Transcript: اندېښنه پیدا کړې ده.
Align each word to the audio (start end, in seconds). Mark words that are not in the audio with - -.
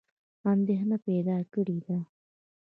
اندېښنه 0.53 0.97
پیدا 1.07 1.37
کړې 1.53 1.77
ده. 1.85 1.97